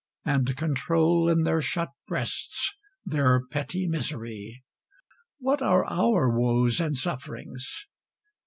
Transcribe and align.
and 0.25 0.57
control 0.57 1.29
In 1.29 1.43
their 1.43 1.61
shut 1.61 1.89
breasts 2.07 2.73
their 3.05 3.45
petty 3.51 3.85
misery. 3.85 4.63
What 5.37 5.61
are 5.61 5.85
our 5.85 6.27
woes 6.27 6.81
and 6.81 6.95
sufferings? 6.95 7.85